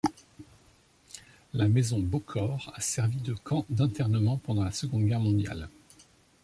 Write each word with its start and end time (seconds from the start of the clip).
La 1.53 1.67
maison 1.67 1.99
Beaucorps 1.99 2.73
a 2.73 2.81
servi 2.81 3.17
de 3.17 3.35
camp 3.43 3.67
d'internement 3.69 4.37
pendant 4.37 4.63
la 4.63 4.71
Seconde 4.71 5.05
Guerre 5.05 5.19
mondiale. 5.19 5.69